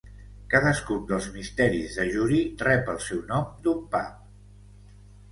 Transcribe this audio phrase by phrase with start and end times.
[0.51, 4.89] Cadascun dels misteris de Jury rep el seu nom d'un pub.